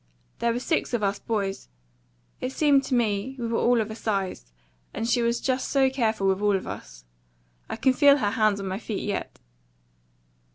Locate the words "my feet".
8.65-9.03